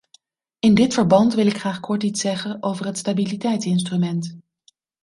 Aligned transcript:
In 0.59 0.73
dit 0.73 0.93
verband 0.93 1.33
wil 1.33 1.45
ik 1.45 1.57
graag 1.57 1.79
kort 1.79 2.03
iets 2.03 2.21
zeggen 2.21 2.63
over 2.63 2.85
het 2.85 2.97
stabiliteitsinstrument. 2.97 4.37